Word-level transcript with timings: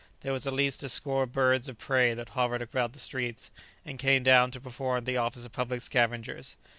There 0.21 0.33
was 0.33 0.47
at 0.47 0.53
least 0.53 0.81
a 0.81 0.89
score 0.89 1.21
of 1.21 1.31
birds 1.31 1.69
of 1.69 1.77
prey 1.77 2.15
that 2.15 2.29
hovered 2.29 2.63
about 2.63 2.93
the 2.93 2.97
streets, 2.99 3.51
and 3.85 3.99
came 3.99 4.23
down 4.23 4.49
to 4.49 4.59
perform 4.59 5.03
the 5.03 5.17
office 5.17 5.45
of 5.45 5.51
public 5.51 5.81
scavengers. 5.83 6.57